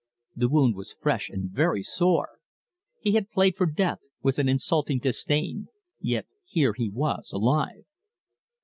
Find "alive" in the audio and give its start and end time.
7.31-7.85